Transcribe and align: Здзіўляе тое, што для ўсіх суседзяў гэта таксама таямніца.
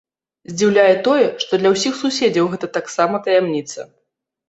Здзіўляе 0.53 0.95
тое, 1.09 1.27
што 1.45 1.61
для 1.61 1.73
ўсіх 1.75 2.01
суседзяў 2.01 2.53
гэта 2.57 2.73
таксама 2.81 3.25
таямніца. 3.31 3.91